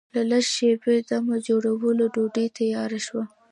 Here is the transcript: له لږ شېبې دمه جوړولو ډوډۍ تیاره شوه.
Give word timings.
له 0.13 0.21
لږ 0.29 0.45
شېبې 0.53 0.95
دمه 1.09 1.37
جوړولو 1.47 2.05
ډوډۍ 2.13 2.47
تیاره 2.57 2.99
شوه. 3.05 3.23